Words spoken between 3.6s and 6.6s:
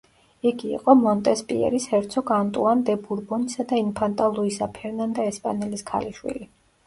და ინფანტა ლუისა ფერნანდა ესპანელის ქალიშვილი.